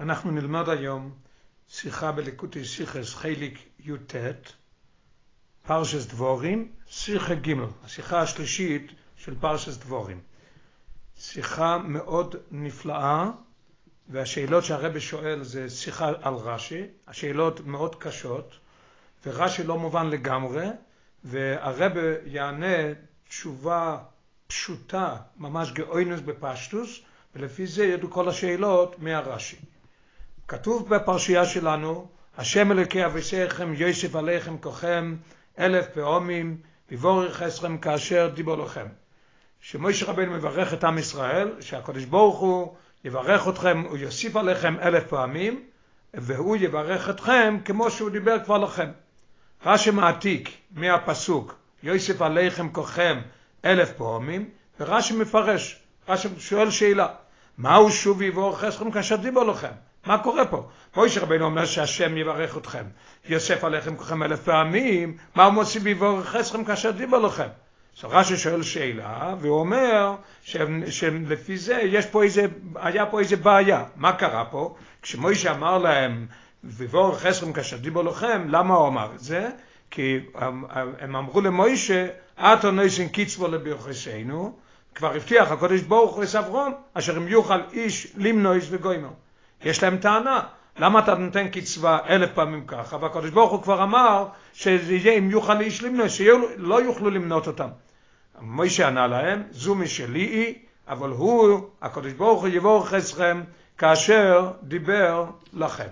אנחנו 0.00 0.30
נלמד 0.30 0.68
היום 0.68 1.10
שיחה 1.68 2.12
בליקוטי 2.12 2.64
שיחס 2.64 3.14
חיליק 3.14 3.58
י"ט, 3.80 4.14
פרשס 5.66 6.06
דבורים, 6.06 6.72
שיחה 6.86 7.34
ג', 7.34 7.54
השיחה 7.84 8.20
השלישית 8.20 8.92
של 9.16 9.34
פרשס 9.40 9.76
דבורים. 9.76 10.20
שיחה 11.18 11.78
מאוד 11.78 12.36
נפלאה, 12.50 13.30
והשאלות 14.08 14.64
שהרבא 14.64 14.98
שואל 14.98 15.42
זה 15.42 15.70
שיחה 15.70 16.12
על 16.22 16.34
רש"י, 16.34 16.82
השאלות 17.06 17.60
מאוד 17.60 17.94
קשות, 17.94 18.54
ורש"י 19.26 19.62
לא 19.62 19.78
מובן 19.78 20.06
לגמרי, 20.06 20.66
והרבא 21.24 22.00
יענה 22.24 22.92
תשובה 23.28 23.98
פשוטה, 24.46 25.16
ממש 25.36 25.72
גאוינוס 25.72 26.20
בפשטוס, 26.20 27.00
ולפי 27.34 27.66
זה 27.66 27.84
ידעו 27.84 28.10
כל 28.10 28.28
השאלות 28.28 28.98
מהרש"י. 28.98 29.56
כתוב 30.50 30.94
בפרשייה 30.94 31.46
שלנו, 31.46 32.08
השם 32.38 32.72
אלוקי 32.72 33.04
אביסיכם 33.04 33.74
יוסף 33.74 34.16
עליכם 34.16 34.58
כוחם 34.58 35.16
אלף 35.58 35.86
פעמים 35.94 36.56
ויבורך 36.90 37.42
אסכם 37.42 37.78
כאשר 37.78 38.30
דיבור 38.34 38.56
לכם. 38.56 38.86
שמויש 39.60 40.02
רבנו 40.02 40.32
מברך 40.32 40.74
את 40.74 40.84
עם 40.84 40.98
ישראל, 40.98 41.52
שהקדוש 41.60 42.04
ברוך 42.04 42.38
הוא 42.38 42.74
יברך 43.04 43.48
אתכם, 43.48 43.84
הוא 43.88 43.96
יוסיף 43.96 44.36
עליכם 44.36 44.76
אלף 44.80 45.06
פעמים, 45.06 45.62
והוא 46.14 46.56
יברך 46.56 47.10
אתכם 47.10 47.58
כמו 47.64 47.90
שהוא 47.90 48.10
דיבר 48.10 48.44
כבר 48.44 48.58
לכם. 48.58 48.88
רש"י 49.66 49.90
מעתיק 49.90 50.50
מהפסוק 50.70 51.54
יוסף 51.82 52.22
עליכם 52.22 52.68
כוחם 52.68 53.20
אלף 53.64 53.92
פעמים, 53.92 54.50
ורש"י 54.80 55.16
מפרש, 55.16 55.80
רש"י 56.08 56.28
שואל 56.38 56.70
שאלה, 56.70 57.08
מהו 57.58 57.90
שוב 57.90 58.22
יבורך 58.22 58.64
אסכם 58.64 58.90
כאשר 58.90 59.16
דיבור 59.16 59.44
לכם? 59.44 59.89
מה 60.06 60.18
קורה 60.18 60.46
פה? 60.46 60.68
מוישה 60.96 61.20
רבינו 61.20 61.44
אומר 61.44 61.64
שהשם 61.64 62.16
יברך 62.16 62.56
אתכם, 62.56 62.84
יוסף 63.28 63.64
עליכם 63.64 63.96
כולכם 63.96 64.22
אלף 64.22 64.42
פעמים, 64.44 65.16
מה 65.34 65.44
הוא 65.44 65.54
מוסיף 65.54 65.82
ויברך 65.84 66.36
אתכם 66.36 66.64
כאשר 66.64 66.90
דיבר 66.90 67.18
לכם? 67.18 67.48
אז 67.98 68.04
רש"י 68.04 68.36
שואל 68.36 68.62
שאלה, 68.62 69.34
והוא 69.40 69.60
אומר 69.60 70.14
שלפי 70.90 71.56
זה 71.56 71.74
יש 71.74 72.06
פה 72.06 72.22
איזה, 72.22 72.46
היה 72.74 73.06
פה 73.06 73.20
איזה 73.20 73.36
בעיה. 73.36 73.84
מה 73.96 74.12
קרה 74.12 74.44
פה? 74.44 74.74
כשמוישה 75.02 75.52
אמר 75.52 75.78
להם, 75.78 76.26
ויבורך 76.64 77.26
אתכם 77.26 77.52
כאשר 77.52 77.76
דיבר 77.76 78.02
לכם, 78.02 78.48
למה 78.48 78.74
הוא 78.74 78.88
אמר 78.88 79.10
את 79.14 79.20
זה? 79.20 79.48
כי 79.90 80.18
הם 81.00 81.16
אמרו 81.16 81.40
למוישה, 81.40 82.06
אתו 82.38 82.70
נויסן 82.70 83.08
קיצבו 83.08 83.48
לברכסנו, 83.48 84.58
כבר 84.94 85.14
הבטיח 85.14 85.50
הקדוש 85.50 85.80
ברוך 85.80 86.16
הוא 86.16 86.24
אברום, 86.38 86.74
אשר 86.94 87.16
אם 87.16 87.28
יוכל 87.28 87.60
איש 87.72 88.12
למנויס 88.16 88.66
וגוימר. 88.70 89.10
יש 89.64 89.82
להם 89.82 89.96
טענה, 89.96 90.40
למה 90.78 90.98
אתה 90.98 91.14
נותן 91.14 91.48
קצבה 91.48 91.98
אלף 92.08 92.30
פעמים 92.34 92.66
ככה, 92.66 92.96
והקדוש 92.96 93.30
ברוך 93.30 93.52
הוא 93.52 93.62
כבר 93.62 93.82
אמר 93.82 94.26
שזה 94.52 94.94
יהיה 94.94 95.18
אם 95.18 95.30
יוכל 95.30 95.60
איש 95.60 95.82
למנות, 95.82 96.10
שלא 96.10 96.82
יוכלו 96.82 97.10
למנות 97.10 97.46
אותם. 97.46 97.68
מוישה 98.40 98.88
ענה 98.88 99.06
להם, 99.06 99.42
זו 99.50 99.74
משלי 99.74 100.20
היא, 100.20 100.54
אבל 100.88 101.10
הוא, 101.10 101.60
הקדוש 101.82 102.12
ברוך 102.12 102.40
הוא 102.40 102.48
יבורך 102.48 102.94
אתכם 102.94 103.42
כאשר 103.78 104.50
דיבר 104.62 105.24
לכם. 105.52 105.88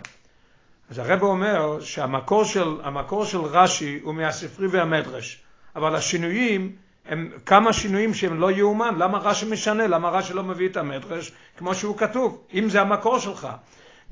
אז 0.91 0.99
הרב 0.99 1.23
אומר 1.23 1.81
שהמקור 1.81 2.45
של, 2.45 2.77
של 3.25 3.39
רש"י 3.39 4.01
הוא 4.03 4.15
מהספרי 4.15 4.67
והמדרש, 4.67 5.43
אבל 5.77 5.95
השינויים 5.95 6.77
הם 7.09 7.31
כמה 7.47 7.73
שינויים 7.73 8.15
שהם 8.15 8.41
לא 8.41 8.51
יאומן, 8.51 8.95
למה 8.99 9.19
רש"י 9.19 9.47
משנה, 9.51 9.87
למה 9.87 10.09
רש"י 10.11 10.33
לא 10.33 10.43
מביא 10.43 10.69
את 10.69 10.77
המדרש 10.77 11.33
כמו 11.59 11.75
שהוא 11.75 11.97
כתוב, 11.97 12.43
אם 12.55 12.69
זה 12.69 12.81
המקור 12.81 13.19
שלך. 13.19 13.49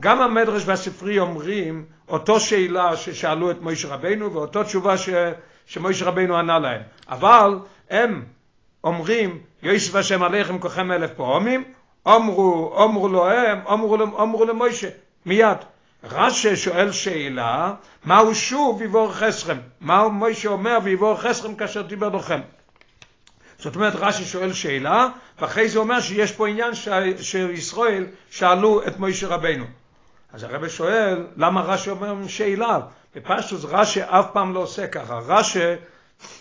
גם 0.00 0.22
המדרש 0.22 0.62
והספרי 0.66 1.18
אומרים 1.18 1.84
אותו 2.08 2.40
שאלה 2.40 2.96
ששאלו 2.96 3.50
את 3.50 3.60
מוישה 3.60 3.88
רבנו 3.88 4.32
ואותו 4.32 4.64
תשובה 4.64 4.98
ש, 4.98 5.08
שמוישה 5.66 6.04
רבנו 6.04 6.36
ענה 6.36 6.58
להם, 6.58 6.82
אבל 7.08 7.58
הם 7.90 8.24
אומרים 8.84 9.38
יוסף 9.62 9.94
השם 9.94 10.22
עליכם 10.22 10.58
כוחם 10.58 10.92
אלף 10.92 11.10
פעמים, 11.10 11.64
אמרו, 12.08 12.84
אמרו 12.84 13.08
לו 13.08 13.30
הם, 13.30 13.58
אמרו, 13.72 13.96
אמרו 14.22 14.44
למוישה, 14.44 14.88
מיד. 15.26 15.58
רש"י 16.04 16.56
שואל 16.56 16.92
שאלה, 16.92 17.74
מהו 18.04 18.34
שוב 18.34 18.80
ויבור 18.80 19.12
חסכם? 19.12 19.56
מה 19.80 20.08
מוישה 20.08 20.48
אומר 20.48 20.78
ויבור 20.82 21.14
חסכם 21.14 21.54
כאשר 21.54 21.82
דיבר 21.82 22.08
לכם? 22.08 22.40
זאת 23.58 23.76
אומרת 23.76 23.92
רש"י 23.96 24.24
שואל 24.24 24.52
שאלה 24.52 25.08
ואחרי 25.40 25.68
זה 25.68 25.78
אומר 25.78 26.00
שיש 26.00 26.32
פה 26.32 26.48
עניין 26.48 26.74
ש... 26.74 26.88
שישראל 27.20 28.06
שאלו 28.30 28.86
את 28.86 28.98
מוישה 28.98 29.28
רבנו. 29.28 29.64
אז 30.32 30.42
הרב 30.42 30.68
שואל 30.68 31.26
למה 31.36 31.60
רש"י 31.60 31.90
אומר 31.90 32.26
שאלה? 32.26 32.80
בפשטוס 33.14 33.64
רש"י 33.64 34.02
אף 34.02 34.26
פעם 34.32 34.54
לא 34.54 34.60
עושה 34.60 34.86
ככה, 34.86 35.18
רש"י 35.26 35.74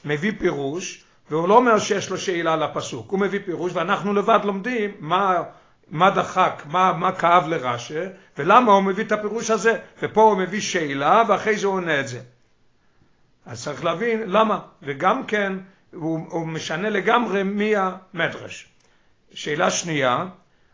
מביא 0.05 0.31
פירוש 0.39 1.03
והוא 1.29 1.49
לא 1.49 1.57
אומר 1.57 1.79
שיש 1.79 2.09
לו 2.09 2.17
שאלה 2.17 2.55
לפסוק, 2.55 3.11
הוא 3.11 3.19
מביא 3.19 3.39
פירוש 3.45 3.71
ואנחנו 3.75 4.13
לבד 4.13 4.39
לומדים 4.43 4.91
מה, 4.99 5.43
מה 5.89 6.09
דחק, 6.09 6.63
מה, 6.65 6.93
מה 6.93 7.11
כאב 7.11 7.47
לרש"י 7.47 7.99
ולמה 8.37 8.71
הוא 8.71 8.83
מביא 8.83 9.03
את 9.03 9.11
הפירוש 9.11 9.49
הזה 9.49 9.77
ופה 10.01 10.21
הוא 10.21 10.37
מביא 10.37 10.61
שאלה 10.61 11.23
ואחרי 11.27 11.57
זה 11.57 11.67
הוא 11.67 11.75
עונה 11.75 11.99
את 11.99 12.07
זה. 12.07 12.19
אז 13.45 13.63
צריך 13.63 13.83
להבין 13.83 14.23
למה 14.25 14.59
וגם 14.81 15.25
כן 15.25 15.53
הוא, 15.95 16.27
הוא 16.29 16.47
משנה 16.47 16.89
לגמרי 16.89 17.43
מי 17.43 17.73
המדרש. 17.75 18.67
שאלה 19.33 19.71
שנייה, 19.71 20.25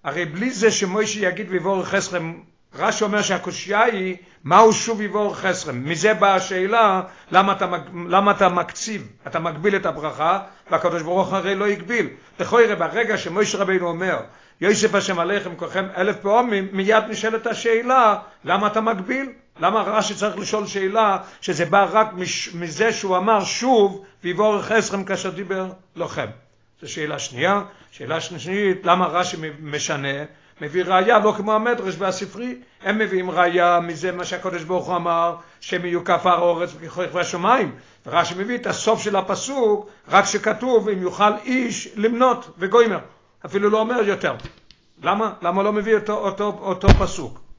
הרי 0.04 0.26
בלי 0.26 0.52
זה 0.52 0.72
שמוישה 0.72 1.20
יגיד 1.20 1.48
ויבור 1.50 1.84
חסכם, 1.84 2.34
רש"י 2.76 3.04
אומר 3.04 3.22
שהקושייה 3.22 3.84
היא 3.84 4.16
מהו 4.44 4.74
שוב 4.74 5.02
יבור 5.02 5.36
חסכם. 5.36 5.84
מזה 5.90 6.14
באה 6.14 6.36
השאלה 6.36 7.02
למה 7.32 7.52
אתה, 7.52 7.68
למה 8.08 8.32
אתה 8.32 8.50
מקציב, 8.50 9.08
אתה 9.28 9.40
מגביל 9.40 9.76
את 9.76 9.86
הברכה, 9.86 10.40
והקדוש 10.72 11.02
ברוך 11.02 11.34
הרי 11.34 11.56
לא 11.56 11.66
הגביל. 11.66 12.08
לכוי 12.40 12.76
ברגע 12.76 13.18
שמוישה 13.18 13.58
רבינו 13.58 13.88
אומר 13.88 14.20
יוסף 14.62 14.96
השם 14.96 15.20
עליכם 15.20 15.56
כולכם 15.56 15.86
אלף 15.98 16.16
פעמים, 16.22 16.68
מיד 16.72 17.04
נשאלת 17.10 17.48
השאלה 17.48 18.20
למה 18.44 18.68
אתה 18.68 18.82
מגביל? 18.82 19.30
למה 19.60 19.82
רש"י 19.82 20.16
צריך 20.16 20.38
לשאול 20.38 20.68
שאלה 20.68 21.18
שזה 21.42 21.66
בא 21.66 21.88
רק 21.92 22.14
מש, 22.14 22.50
מזה 22.54 22.94
שהוא 22.94 23.18
אמר 23.18 23.44
שוב 23.44 24.06
ויבורך 24.24 24.72
אסכם 24.72 25.04
כאשר 25.04 25.30
דיבר 25.30 25.72
לכם? 25.96 26.28
זו 26.82 26.92
שאלה 26.92 27.20
שנייה. 27.20 27.62
שאלה 27.92 28.22
שלישית, 28.22 28.86
למה 28.86 29.08
רש"י 29.08 29.38
משנה? 29.62 30.24
מביא 30.62 30.84
ראיה 30.84 31.20
לא 31.20 31.34
כמו 31.38 31.54
המדרש 31.54 31.96
והספרי, 31.98 32.56
הם 32.82 32.98
מביאים 32.98 33.32
ראיה 33.32 33.80
מזה 33.80 34.12
מה 34.12 34.26
שהקדוש 34.26 34.64
ברוך 34.64 34.88
הוא 34.88 34.96
אמר, 34.96 35.36
שהם 35.60 35.86
יהיו 35.86 36.04
כף 36.04 36.26
האורץ 36.26 36.70
וככוח 36.80 37.06
והשמיים. 37.14 37.76
ורש"י 38.06 38.34
מביא 38.38 38.58
את 38.58 38.68
הסוף 38.68 39.04
של 39.04 39.16
הפסוק, 39.16 39.90
רק 40.08 40.26
שכתוב 40.26 40.90
אם 40.90 41.02
יוכל 41.02 41.38
איש 41.46 41.90
למנות 41.96 42.50
וגוימר. 42.58 43.00
אפילו 43.46 43.70
לא 43.70 43.80
אומר 43.80 44.02
יותר. 44.04 44.36
למה? 45.04 45.34
למה 45.42 45.64
לא 45.64 45.74
מביא 45.74 45.96
אותו, 45.96 46.14
אותו, 46.14 46.58
אותו 46.62 46.88
פסוק? 46.90 47.51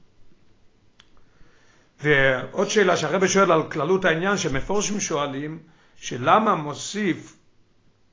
ועוד 2.03 2.69
שאלה 2.69 2.97
שהרבא 2.97 3.27
שואל 3.27 3.51
על 3.51 3.63
כללות 3.63 4.05
העניין 4.05 4.37
שמפורשים 4.37 4.99
שואלים 4.99 5.59
שלמה 5.95 6.55
מוסיף 6.55 7.35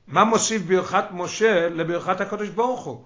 מה 0.07 0.23
מוסיף 0.23 0.61
ברכת 0.61 1.03
משה 1.11 1.69
לברכת 1.69 2.21
הקדוש 2.21 2.49
ברוך 2.49 2.85
הוא? 2.85 3.03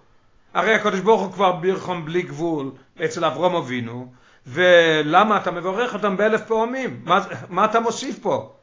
הרי 0.53 0.73
הקדוש 0.73 0.99
ברוך 0.99 1.21
הוא 1.21 1.31
כבר 1.31 1.51
בירכם 1.51 2.05
בלי 2.05 2.21
גבול 2.21 2.71
אצל 3.05 3.25
אברום 3.25 3.55
אבינו 3.55 4.11
ולמה 4.47 5.37
אתה 5.37 5.51
מברך 5.51 5.93
אותם 5.93 6.17
באלף 6.17 6.41
פעמים? 6.47 7.01
מה, 7.03 7.25
מה 7.49 7.65
אתה 7.65 7.79
מוסיף 7.79 8.19
פה? 8.19 8.53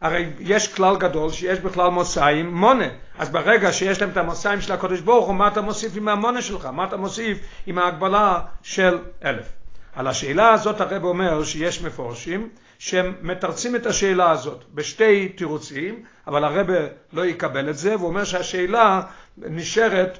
הרי 0.00 0.30
יש 0.40 0.74
כלל 0.74 0.96
גדול 0.96 1.30
שיש 1.30 1.58
בכלל 1.58 1.90
מוסאים 1.90 2.54
מונה. 2.54 2.88
אז 3.18 3.30
ברגע 3.30 3.72
שיש 3.72 4.00
להם 4.00 4.10
את 4.10 4.16
המוסאים 4.16 4.60
של 4.60 4.72
הקדוש 4.72 5.00
ברוך 5.00 5.26
הוא 5.26 5.34
מה 5.34 5.48
אתה 5.48 5.60
מוסיף 5.60 5.92
עם 5.96 6.08
המונה 6.08 6.42
שלך? 6.42 6.66
מה 6.66 6.84
אתה 6.84 6.96
מוסיף 6.96 7.38
עם 7.66 7.78
ההגבלה 7.78 8.40
של 8.62 8.98
אלף 9.24 9.59
על 9.94 10.06
השאלה 10.06 10.52
הזאת 10.52 10.80
הרב 10.80 11.04
אומר 11.04 11.44
שיש 11.44 11.82
מפורשים 11.82 12.48
שהם 12.78 13.14
מתרצים 13.22 13.76
את 13.76 13.86
השאלה 13.86 14.30
הזאת 14.30 14.64
בשתי 14.74 15.28
תירוצים, 15.28 16.02
אבל 16.26 16.44
הרב 16.44 16.66
לא 17.12 17.26
יקבל 17.26 17.70
את 17.70 17.78
זה, 17.78 17.96
והוא 17.96 18.08
אומר 18.08 18.24
שהשאלה 18.24 19.02
נשארת 19.38 20.18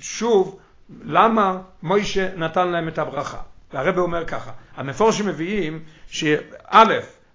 שוב 0.00 0.58
למה 1.04 1.58
מוישה 1.82 2.28
נתן 2.36 2.68
להם 2.68 2.88
את 2.88 2.98
הברכה. 2.98 3.38
והרב 3.72 3.98
אומר 3.98 4.26
ככה, 4.26 4.50
המפורשים 4.76 5.26
מביאים 5.26 5.82
שא', 6.08 6.84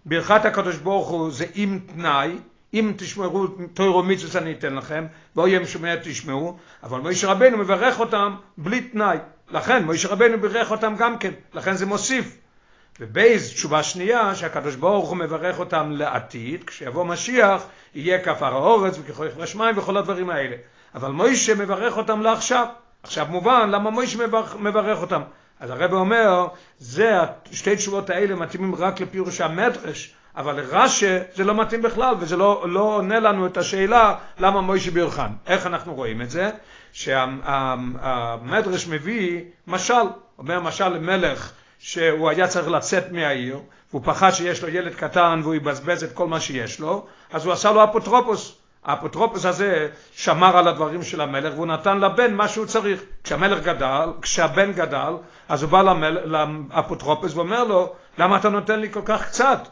ברכת 0.05 0.45
הקדוש 0.45 0.75
ברוך 0.75 1.07
הוא 1.07 1.31
זה 1.31 1.45
עם 1.55 1.79
תנאי, 1.95 2.37
אם 2.73 2.93
תשמרו 2.97 3.47
תוירו 3.73 4.03
מצווה 4.03 4.41
אני 4.41 4.51
אתן 4.51 4.75
לכם, 4.75 5.05
ואוי 5.35 5.55
הם 5.55 5.65
שומע 5.65 5.95
תשמעו, 6.03 6.57
אבל 6.83 6.99
מוישה 6.99 7.31
רבנו 7.31 7.57
מברך 7.57 7.99
אותם 7.99 8.35
בלי 8.57 8.81
תנאי. 8.81 9.17
לכן 9.51 9.83
מוישה 9.83 10.07
רבנו 10.07 10.41
בירך 10.41 10.71
אותם 10.71 10.95
גם 10.97 11.17
כן, 11.17 11.31
לכן 11.53 11.73
זה 11.73 11.85
מוסיף. 11.85 12.37
ובייז 12.99 13.53
תשובה 13.53 13.83
שנייה 13.83 14.35
שהקדוש 14.35 14.75
ברוך 14.75 15.09
הוא 15.09 15.17
מברך 15.17 15.59
אותם 15.59 15.91
לעתיד, 15.91 16.63
כשיבוא 16.63 17.05
משיח 17.05 17.63
יהיה 17.95 18.23
כפר 18.23 18.53
האורץ 18.53 18.97
וככל 18.99 19.27
השמיים 19.41 19.77
וכל 19.77 19.97
הדברים 19.97 20.29
האלה. 20.29 20.55
אבל 20.95 21.11
מוישה 21.11 21.55
מברך 21.55 21.97
אותם 21.97 22.21
לעכשיו. 22.21 22.65
עכשיו 23.03 23.25
מובן 23.29 23.69
למה 23.69 23.89
מוישה 23.89 24.27
מברך, 24.27 24.55
מברך 24.55 25.01
אותם. 25.01 25.21
אז 25.59 25.69
הרב 25.69 25.93
אומר, 25.93 26.47
זה, 26.79 27.17
שתי 27.51 27.75
תשובות 27.75 28.09
האלה 28.09 28.35
מתאימים 28.35 28.75
רק 28.75 29.01
לפירוש 29.01 29.41
המדרש, 29.41 30.15
אבל 30.37 30.55
לרש"א 30.55 31.19
זה 31.35 31.43
לא 31.43 31.55
מתאים 31.55 31.81
בכלל, 31.81 32.15
וזה 32.19 32.37
לא, 32.37 32.65
לא 32.69 32.81
עונה 32.81 33.19
לנו 33.19 33.45
את 33.45 33.57
השאלה 33.57 34.15
למה 34.39 34.61
מוישה 34.61 34.91
בירכן. 34.91 35.31
איך 35.47 35.65
אנחנו 35.65 35.93
רואים 35.93 36.21
את 36.21 36.29
זה? 36.29 36.49
שהמדרש 36.93 38.87
מביא 38.87 39.41
משל, 39.67 39.93
אומר 40.39 40.59
משל 40.59 40.89
למלך 40.89 41.51
שהוא 41.79 42.29
היה 42.29 42.47
צריך 42.47 42.67
לצאת 42.67 43.11
מהעיר, 43.11 43.59
והוא 43.89 44.01
פחד 44.05 44.31
שיש 44.31 44.63
לו 44.63 44.69
ילד 44.69 44.93
קטן 44.93 45.39
והוא 45.43 45.55
יבזבז 45.55 46.03
את 46.03 46.13
כל 46.13 46.27
מה 46.27 46.39
שיש 46.39 46.79
לו, 46.79 47.05
אז 47.33 47.45
הוא 47.45 47.53
עשה 47.53 47.71
לו 47.71 47.83
אפוטרופוס. 47.83 48.55
האפוטרופוס 48.85 49.45
הזה 49.45 49.87
שמר 50.15 50.57
על 50.57 50.67
הדברים 50.67 51.03
של 51.03 51.21
המלך 51.21 51.53
והוא 51.53 51.67
נתן 51.67 51.99
לבן 51.99 52.33
מה 52.33 52.47
שהוא 52.47 52.65
צריך. 52.65 53.01
כשהמלך 53.23 53.63
גדל, 53.63 54.09
כשהבן 54.21 54.71
גדל, 54.71 55.13
אז 55.49 55.63
הוא 55.63 55.71
בא 55.71 55.81
למל, 55.81 56.19
לאפוטרופוס 56.25 57.35
ואומר 57.35 57.63
לו, 57.63 57.93
למה 58.17 58.37
אתה 58.37 58.49
נותן 58.49 58.79
לי 58.79 58.91
כל 58.91 59.01
כך 59.05 59.25
קצת? 59.25 59.67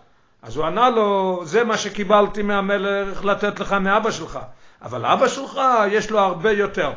אז 0.45 0.57
הוא 0.57 0.65
ענה 0.65 0.89
לו, 0.89 1.41
זה 1.45 1.63
מה 1.63 1.77
שקיבלתי 1.77 2.41
מהמלך 2.41 3.25
לתת 3.25 3.59
לך 3.59 3.73
מאבא 3.73 4.11
שלך, 4.11 4.39
אבל 4.81 5.05
אבא 5.05 5.27
שלך 5.27 5.59
יש 5.91 6.11
לו 6.11 6.19
הרבה 6.19 6.51
יותר. 6.51 6.91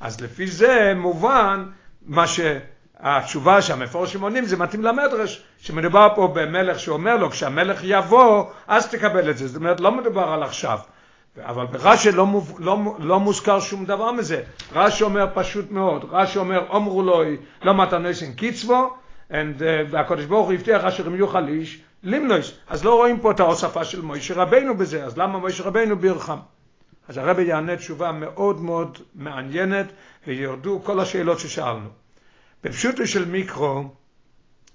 אז 0.00 0.20
לפי 0.20 0.46
זה 0.46 0.92
מובן 0.96 1.66
מה 2.06 2.24
שהתשובה 2.26 3.62
שהמפורשים 3.62 4.20
עונים 4.20 4.44
זה 4.44 4.56
מתאים 4.56 4.82
למדרש, 4.82 5.42
שמדובר 5.58 6.08
פה 6.14 6.32
במלך 6.34 6.78
שאומר 6.78 7.16
לו, 7.16 7.30
כשהמלך 7.30 7.80
יבוא, 7.82 8.44
אז 8.68 8.90
תקבל 8.90 9.30
את 9.30 9.38
זה. 9.38 9.48
זאת 9.48 9.56
אומרת, 9.56 9.80
לא 9.80 9.92
מדובר 9.92 10.28
על 10.28 10.42
עכשיו. 10.42 10.78
אבל 11.44 11.66
ברש"י 11.66 12.12
לא, 12.12 12.26
לא, 12.58 12.78
לא 12.98 13.20
מוזכר 13.20 13.60
שום 13.60 13.84
דבר 13.84 14.12
מזה. 14.12 14.42
רש"י 14.72 15.04
אומר 15.04 15.26
פשוט 15.34 15.70
מאוד, 15.70 16.04
רש"י 16.10 16.38
אומר, 16.38 16.76
אמרו 16.76 17.02
לו, 17.02 17.22
לא 17.62 17.74
מתנויסן 17.74 18.32
קיצבו, 18.32 18.96
והקדוש 19.90 20.24
ברוך 20.24 20.46
הוא 20.46 20.54
הבטיח 20.54 20.84
אשר 20.84 21.06
הם 21.06 21.14
יוכל 21.14 21.48
איש, 21.48 21.82
לימנויס. 22.02 22.52
אז 22.68 22.84
לא 22.84 22.94
רואים 22.94 23.20
פה 23.20 23.30
את 23.30 23.40
ההוספה 23.40 23.84
של 23.84 24.00
מוישה 24.00 24.34
רבנו 24.34 24.76
בזה, 24.76 25.04
אז 25.04 25.18
למה 25.18 25.38
מוישה 25.38 25.64
רבנו 25.64 25.98
בירכם? 25.98 26.38
אז 27.08 27.16
הרבי 27.16 27.42
יענה 27.42 27.76
תשובה 27.76 28.12
מאוד 28.12 28.60
מאוד 28.60 28.98
מעניינת, 29.14 29.86
וירדו 30.26 30.80
כל 30.84 31.00
השאלות 31.00 31.38
ששאלנו. 31.38 31.88
בפשוטו 32.64 33.06
של 33.06 33.24
מיקרו, 33.24 33.84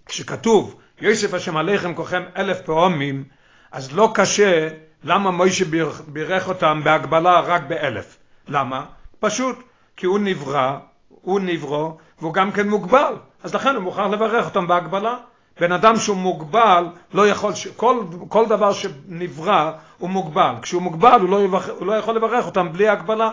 כשכתוב, 0.05 0.79
יוסף 1.01 1.33
השם 1.33 1.57
עליכם 1.57 1.93
כוכם 1.93 2.23
אלף 2.37 2.61
פעמים, 2.61 3.23
אז 3.71 3.95
לא 3.95 4.11
קשה 4.15 4.69
למה 5.03 5.31
מוישה 5.31 5.65
בירך 6.07 6.47
אותם 6.47 6.81
בהגבלה 6.83 7.39
רק 7.39 7.63
באלף. 7.67 8.17
למה? 8.47 8.85
פשוט, 9.19 9.59
כי 9.97 10.05
הוא 10.05 10.19
נברא, 10.19 10.77
הוא 11.09 11.39
נברו, 11.39 11.97
והוא 12.19 12.33
גם 12.33 12.51
כן 12.51 12.69
מוגבל, 12.69 13.13
אז 13.43 13.55
לכן 13.55 13.75
הוא 13.75 13.83
מוכרח 13.83 14.11
לברך 14.11 14.45
אותם 14.45 14.67
בהגבלה. 14.67 15.17
בן 15.59 15.71
אדם 15.71 15.95
שהוא 15.97 16.17
מוגבל, 16.17 16.85
לא 17.13 17.27
יכול, 17.27 17.53
כל, 17.75 18.03
כל 18.29 18.45
דבר 18.45 18.73
שנברא 18.73 19.71
הוא 19.97 20.09
מוגבל. 20.09 20.53
כשהוא 20.61 20.81
מוגבל 20.81 21.19
הוא 21.21 21.29
לא, 21.29 21.43
יבח, 21.43 21.69
הוא 21.69 21.87
לא 21.87 21.93
יכול 21.93 22.15
לברך 22.15 22.45
אותם 22.45 22.73
בלי 22.73 22.89
הגבלה. 22.89 23.29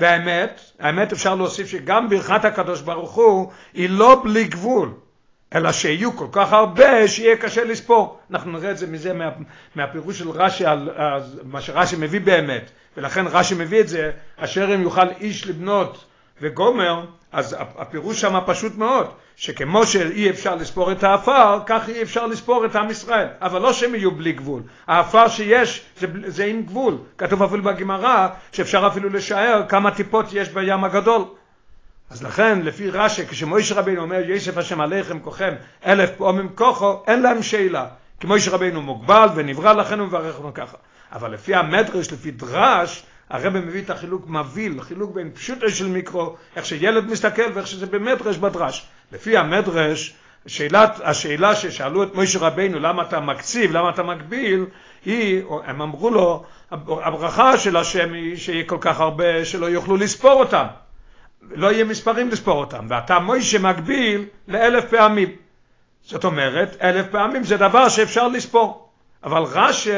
והאמת, 0.00 0.60
האמת 0.80 1.12
אפשר 1.12 1.34
להוסיף 1.34 1.68
שגם 1.68 2.08
ברכת 2.08 2.44
הקדוש 2.44 2.80
ברוך 2.80 3.12
הוא 3.12 3.52
היא 3.74 3.90
לא 3.90 4.20
בלי 4.24 4.44
גבול, 4.44 4.90
אלא 5.54 5.72
שיהיו 5.72 6.16
כל 6.16 6.26
כך 6.32 6.52
הרבה 6.52 7.08
שיהיה 7.08 7.36
קשה 7.36 7.64
לספור. 7.64 8.18
אנחנו 8.30 8.52
נראה 8.52 8.70
את 8.70 8.78
זה 8.78 8.86
מזה 8.86 9.12
מה, 9.12 9.30
מהפירוש 9.74 10.18
של 10.18 10.30
רש"י 10.30 10.66
על, 10.66 10.90
מה 11.44 11.60
שרש"י 11.60 11.96
מביא 11.98 12.20
באמת, 12.20 12.70
ולכן 12.96 13.26
רש"י 13.26 13.54
מביא 13.54 13.80
את 13.80 13.88
זה, 13.88 14.10
אשר 14.36 14.74
אם 14.74 14.82
יוכל 14.82 15.08
איש 15.20 15.46
לבנות 15.46 16.04
וגומר, 16.40 17.04
אז 17.32 17.56
הפירוש 17.58 18.20
שם 18.20 18.38
פשוט 18.46 18.76
מאוד, 18.76 19.06
שכמו 19.36 19.86
שאי 19.86 20.30
אפשר 20.30 20.54
לספור 20.54 20.92
את 20.92 21.04
האפר, 21.04 21.58
כך 21.66 21.88
אי 21.88 22.02
אפשר 22.02 22.26
לספור 22.26 22.64
את 22.64 22.76
עם 22.76 22.90
ישראל. 22.90 23.28
אבל 23.40 23.62
לא 23.62 23.72
שהם 23.72 23.94
יהיו 23.94 24.10
בלי 24.10 24.32
גבול. 24.32 24.62
האפר 24.86 25.28
שיש 25.28 25.82
זה, 26.00 26.06
זה 26.26 26.44
עם 26.44 26.62
גבול. 26.62 26.98
כתוב 27.18 27.42
אפילו 27.42 27.62
בגמרא 27.62 28.28
שאפשר 28.52 28.86
אפילו 28.86 29.08
לשער 29.08 29.62
כמה 29.68 29.90
טיפות 29.90 30.26
יש 30.32 30.48
בים 30.48 30.84
הגדול. 30.84 31.24
אז 32.10 32.22
לכן, 32.22 32.60
לפי 32.62 32.90
רש"י, 32.90 33.26
כשמויש 33.26 33.72
רבינו 33.72 34.02
אומר, 34.02 34.30
יסף 34.30 34.56
השם 34.56 34.80
עליכם 34.80 35.20
כוכם 35.20 35.54
אלף 35.86 36.10
פעמים 36.10 36.48
כוחו, 36.54 37.02
אין 37.06 37.22
להם 37.22 37.42
שאלה. 37.42 37.86
כי 38.20 38.26
מויש 38.26 38.48
רבינו 38.48 38.82
מוגבל 38.82 39.28
ונברא 39.34 39.72
לכן 39.72 39.98
הוא 39.98 40.06
מברך 40.06 40.36
אותנו 40.36 40.54
ככה. 40.54 40.76
אבל 41.12 41.30
לפי 41.30 41.54
המדרש, 41.54 42.12
לפי 42.12 42.30
דרש, 42.30 43.02
הרב 43.30 43.58
מביא 43.58 43.82
את 43.82 43.90
החילוק 43.90 44.28
מביא, 44.28 44.70
חילוק 44.80 45.14
בין 45.14 45.30
פשוטו 45.30 45.70
של 45.70 45.88
מיקרו, 45.88 46.36
איך 46.56 46.66
שילד 46.66 47.06
מסתכל 47.06 47.50
ואיך 47.54 47.66
שזה 47.66 47.86
במדרש 47.86 48.36
בדרש. 48.36 48.86
לפי 49.12 49.36
המדרש, 49.36 50.14
שאלת, 50.46 51.00
השאלה 51.04 51.54
ששאלו 51.56 52.02
את 52.02 52.14
מוישה 52.14 52.38
רבינו, 52.38 52.78
למה 52.78 53.02
אתה 53.02 53.20
מקציב, 53.20 53.72
למה 53.72 53.90
אתה 53.90 54.02
מגביל, 54.02 54.64
היא, 55.04 55.42
הם 55.64 55.82
אמרו 55.82 56.10
לו, 56.10 56.44
הברכה 56.70 57.58
של 57.58 57.76
השם 57.76 58.12
היא 58.12 58.36
שיהיה 58.36 58.64
כל 58.64 58.78
כך 58.80 59.00
הרבה 59.00 59.44
שלא 59.44 59.66
יוכלו 59.66 59.96
לספור 59.96 60.32
אותם. 60.32 60.66
לא 61.50 61.72
יהיה 61.72 61.84
מספרים 61.84 62.28
לספור 62.28 62.58
אותם, 62.58 62.86
ואתה 62.88 63.18
מוישה 63.18 63.58
מגביל 63.58 64.24
לאלף 64.48 64.84
פעמים. 64.90 65.28
זאת 66.02 66.24
אומרת, 66.24 66.76
אלף 66.82 67.06
פעמים 67.10 67.44
זה 67.44 67.56
דבר 67.56 67.88
שאפשר 67.88 68.28
לספור. 68.28 68.88
אבל 69.24 69.42
רש"י 69.42 69.90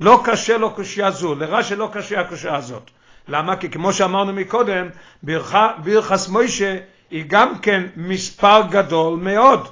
לא 0.00 0.20
קשה 0.24 0.58
לו 0.58 0.70
קושייה 0.70 1.10
זו, 1.10 1.34
לרש"י 1.34 1.76
לא 1.76 1.90
קשה 1.92 2.20
הקושייה 2.20 2.56
הזאת. 2.56 2.90
למה? 3.28 3.56
כי 3.56 3.70
כמו 3.70 3.92
שאמרנו 3.92 4.32
מקודם, 4.32 4.88
ברכס 5.22 6.28
מוישה 6.28 6.76
היא 7.10 7.24
גם 7.26 7.58
כן 7.58 7.82
מספר 7.96 8.62
גדול 8.70 9.18
מאוד. 9.18 9.68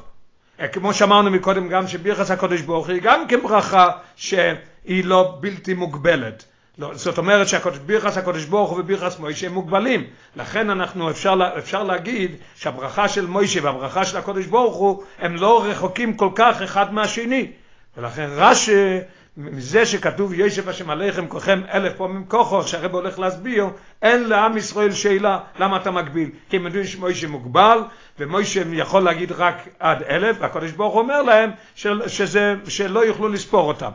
כמו 0.73 0.95
שאמרנו 0.95 1.31
מקודם 1.31 1.69
גם 1.69 1.89
שברכס 1.89 2.31
הקודש 2.31 2.61
ברוך 2.61 2.89
היא 2.89 3.03
גם 3.03 3.29
כן 3.29 3.41
ברכה 3.41 3.91
שהיא 4.17 5.05
לא 5.05 5.37
בלתי 5.41 5.75
מוגבלת. 5.75 6.45
לא, 6.79 6.91
זאת 6.95 7.19
אומרת 7.19 7.49
שברכס 7.49 8.17
הקודש 8.17 8.45
ברוך 8.45 8.71
הוא 8.71 8.81
וברכס 8.81 9.19
מוישה 9.19 9.47
הם 9.47 9.53
מוגבלים. 9.53 10.05
לכן 10.37 10.71
אנחנו 10.71 11.11
אפשר, 11.11 11.35
אפשר 11.59 11.83
להגיד 11.83 12.31
שהברכה 12.57 13.09
של 13.09 13.27
מוישה 13.27 13.61
והברכה 13.63 14.05
של 14.05 14.17
הקודש 14.17 14.47
ברוך 14.47 14.77
הוא 14.77 15.03
הם 15.19 15.37
לא 15.37 15.65
רחוקים 15.65 16.17
כל 16.17 16.31
כך 16.35 16.63
אחד 16.63 16.95
מהשני. 16.95 17.53
ולכן 17.97 18.29
רש"י 18.33 18.99
מזה 19.37 19.87
שכתוב 19.87 20.33
ישב 20.35 20.69
השם 20.69 20.91
עליכם 20.91 21.27
כוכם 21.27 21.61
אלף 21.73 21.97
פעמים 21.97 22.25
כוחו, 22.29 22.63
שהרב 22.63 22.95
הולך 22.95 23.19
להסביר, 23.19 23.67
אין 24.03 24.29
לעם 24.29 24.57
ישראל 24.57 24.93
שאלה 24.93 25.39
למה 25.59 25.77
אתה 25.77 25.91
מגביל. 25.91 26.31
כי 26.49 26.57
הם 26.57 26.65
יודעים 26.65 26.85
שמוישה 26.85 27.29
מוגבל, 27.29 27.79
ומוישה 28.19 28.63
יכול 28.73 29.03
להגיד 29.03 29.33
רק 29.33 29.69
עד 29.79 30.03
אלף, 30.03 30.37
והקדוש 30.41 30.73
ברוך 30.73 30.95
הוא 30.95 31.03
אומר 31.03 31.23
להם 31.23 31.51
שזה, 32.07 32.55
שלא 32.69 33.05
יוכלו 33.05 33.29
לספור 33.29 33.69
אותם. 33.69 33.91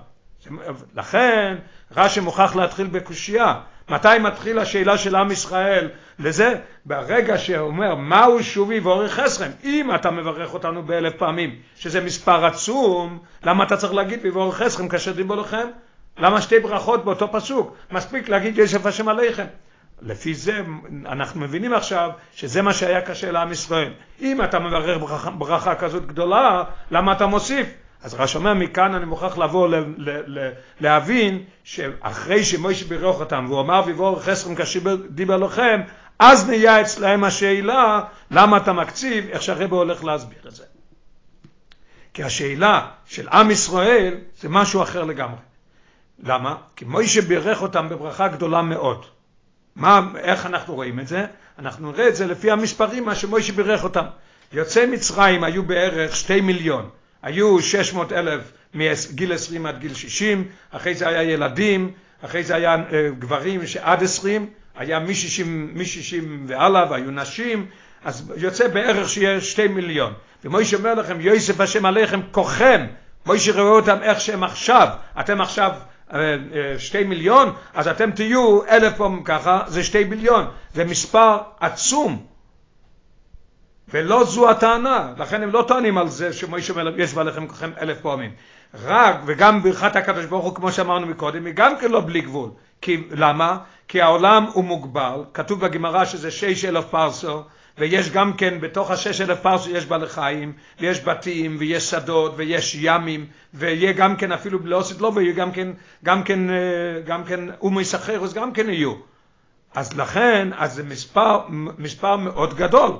לכן 0.95 1.55
רש"י 1.95 2.19
מוכרח 2.19 2.55
להתחיל 2.55 2.87
בקושייה. 2.87 3.59
מתי 3.91 4.19
מתחיל 4.19 4.59
השאלה 4.59 4.97
של 4.97 5.15
עם 5.15 5.31
ישראל 5.31 5.89
לזה? 6.19 6.55
ברגע 6.85 7.37
שאומר 7.37 7.95
מהו 7.95 8.43
שובי 8.43 8.79
ואורך 8.79 9.13
חסכם. 9.13 9.49
אם 9.63 9.95
אתה 9.95 10.11
מברך 10.11 10.53
אותנו 10.53 10.83
באלף 10.83 11.13
פעמים, 11.17 11.55
שזה 11.75 12.01
מספר 12.01 12.45
עצום, 12.45 13.19
למה 13.43 13.63
אתה 13.63 13.77
צריך 13.77 13.93
להגיד 13.93 14.19
ואורך 14.33 14.57
חסכם 14.57 14.87
כאשר 14.87 15.11
דיבו 15.11 15.35
לכם? 15.35 15.67
למה 16.17 16.41
שתי 16.41 16.59
ברכות 16.59 17.05
באותו 17.05 17.31
פסוק? 17.31 17.75
מספיק 17.91 18.29
להגיד 18.29 18.57
ישף 18.57 18.85
השם 18.85 19.07
עליכם. 19.07 19.45
לפי 20.01 20.33
זה 20.33 20.61
אנחנו 21.05 21.39
מבינים 21.41 21.73
עכשיו 21.73 22.09
שזה 22.35 22.61
מה 22.61 22.73
שהיה 22.73 23.01
קשה 23.01 23.31
לעם 23.31 23.51
ישראל. 23.51 23.93
אם 24.21 24.43
אתה 24.43 24.59
מברך 24.59 24.97
ברכה, 24.99 25.29
ברכה 25.29 25.75
כזאת 25.75 26.05
גדולה, 26.05 26.63
למה 26.91 27.11
אתה 27.11 27.25
מוסיף? 27.25 27.67
אז 28.03 28.13
רש"י 28.13 28.37
אומר 28.37 28.53
מכאן 28.53 28.95
אני 28.95 29.05
מוכרח 29.05 29.37
לבוא 29.37 29.67
ל, 29.67 29.75
ל, 29.97 30.39
ל, 30.39 30.49
להבין 30.79 31.43
שאחרי 31.63 32.43
שמוישה 32.43 32.85
בירך 32.85 33.19
אותם 33.19 33.45
והוא 33.49 33.61
אמר 33.61 33.81
ויבור 33.85 34.19
חסכם 34.19 34.55
כאשר 34.55 34.95
דיבר 35.09 35.37
לכם 35.37 35.81
אז 36.19 36.49
נהיה 36.49 36.81
אצלהם 36.81 37.23
השאלה 37.23 38.01
למה 38.31 38.57
אתה 38.57 38.73
מקציב 38.73 39.27
איך 39.29 39.41
שהרבא 39.41 39.75
הולך 39.75 40.03
להסביר 40.03 40.39
את 40.47 40.55
זה. 40.55 40.63
כי 42.13 42.23
השאלה 42.23 42.87
של 43.05 43.29
עם 43.29 43.51
ישראל 43.51 44.17
זה 44.39 44.49
משהו 44.49 44.83
אחר 44.83 45.03
לגמרי. 45.03 45.39
למה? 46.23 46.55
כי 46.75 46.85
מוישה 46.85 47.21
בירך 47.21 47.61
אותם 47.61 47.89
בברכה 47.89 48.27
גדולה 48.27 48.61
מאוד. 48.61 49.05
מה, 49.75 50.01
איך 50.17 50.45
אנחנו 50.45 50.75
רואים 50.75 50.99
את 50.99 51.07
זה? 51.07 51.25
אנחנו 51.59 51.91
נראה 51.91 52.07
את 52.07 52.15
זה 52.15 52.27
לפי 52.27 52.51
המספרים 52.51 53.05
מה 53.05 53.15
שמוישה 53.15 53.53
בירך 53.53 53.83
אותם. 53.83 54.05
יוצאי 54.53 54.85
מצרים 54.85 55.43
היו 55.43 55.63
בערך 55.63 56.15
שתי 56.15 56.41
מיליון. 56.41 56.89
היו 57.23 57.61
600 57.61 58.11
אלף 58.11 58.51
מגיל 58.73 59.33
20 59.33 59.65
עד 59.65 59.79
גיל 59.79 59.93
60, 59.93 60.47
אחרי 60.71 60.95
זה 60.95 61.07
היה 61.07 61.23
ילדים, 61.23 61.91
אחרי 62.25 62.43
זה 62.43 62.55
היה 62.55 62.75
גברים 63.19 63.67
שעד 63.67 64.03
20, 64.03 64.49
היה 64.75 64.99
מ-60, 64.99 65.45
מ-60 65.45 66.23
והלאה 66.47 66.91
והיו 66.91 67.11
נשים, 67.11 67.65
אז 68.03 68.33
יוצא 68.37 68.67
בערך 68.67 69.09
שיהיה 69.09 69.41
2 69.41 69.75
מיליון. 69.75 70.13
ומוישה 70.45 70.77
אומר 70.77 70.93
לכם, 70.93 71.21
יוסף 71.21 71.59
השם 71.59 71.85
עליכם 71.85 72.19
כוחם, 72.31 72.85
מוישה 73.25 73.51
רואה 73.51 73.71
אותם 73.71 73.97
איך 74.01 74.21
שהם 74.21 74.43
עכשיו, 74.43 74.87
אתם 75.19 75.41
עכשיו 75.41 75.71
שתי 76.77 77.03
מיליון, 77.03 77.53
אז 77.73 77.87
אתם 77.87 78.11
תהיו 78.11 78.65
אלף 78.69 78.97
פעם 78.97 79.23
ככה, 79.23 79.61
זה 79.67 79.83
שתי 79.83 80.03
ביליון, 80.03 80.45
זה 80.73 80.85
מספר 80.85 81.37
עצום. 81.59 82.25
ולא 83.93 84.23
זו 84.23 84.49
הטענה, 84.49 85.13
לכן 85.17 85.43
הם 85.43 85.51
לא 85.51 85.65
טוענים 85.67 85.97
על 85.97 86.09
זה 86.09 86.33
שמוישה 86.33 86.73
יש 86.97 87.13
בעליכם 87.13 87.47
כולכם 87.47 87.71
אלף 87.81 88.01
פעמים. 88.01 88.31
רק, 88.83 89.15
וגם 89.25 89.63
ברכת 89.63 89.95
הקדוש 89.95 90.25
ברוך 90.25 90.45
הוא, 90.45 90.55
כמו 90.55 90.71
שאמרנו 90.71 91.07
מקודם, 91.07 91.45
היא 91.45 91.53
גם 91.53 91.77
כן 91.77 91.91
לא 91.91 92.01
בלי 92.01 92.21
גבול. 92.21 92.49
כי, 92.81 93.03
למה? 93.11 93.57
כי 93.87 94.01
העולם 94.01 94.45
הוא 94.53 94.63
מוגבל, 94.63 95.23
כתוב 95.33 95.59
בגמרא 95.59 96.05
שזה 96.05 96.31
שש 96.31 96.65
אלף 96.65 96.85
פרסו, 96.85 97.43
ויש 97.77 98.09
גם 98.09 98.33
כן, 98.33 98.61
בתוך 98.61 98.91
השש 98.91 99.21
אלף 99.21 99.39
פרסו 99.39 99.69
יש 99.69 99.85
בעלי 99.85 100.07
חיים, 100.07 100.53
ויש 100.79 101.03
בתים, 101.03 101.55
ויש 101.59 101.89
שדות, 101.89 102.33
ויש 102.35 102.77
ימים, 102.79 103.25
ויהיה 103.53 103.91
גם 103.91 104.15
כן 104.15 104.31
אפילו 104.31 104.79
עשית 104.79 105.01
לא, 105.01 105.11
ויהיה 105.15 105.33
גם 105.33 105.51
כן, 105.51 105.71
גם 106.03 106.23
כן, 106.23 106.39
גם 107.05 107.23
כן 107.23 107.39
אומי 107.61 107.85
סחרוס 107.85 108.33
גם 108.33 108.53
כן 108.53 108.69
יהיו. 108.69 108.93
אז 109.75 109.97
לכן, 109.97 110.49
אז 110.57 110.73
זה 110.73 110.83
מספר, 110.83 111.39
מספר 111.77 112.17
מאוד 112.17 112.53
גדול. 112.53 112.91